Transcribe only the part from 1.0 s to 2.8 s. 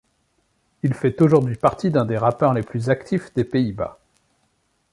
aujourd'hui partie d'un des rappeurs les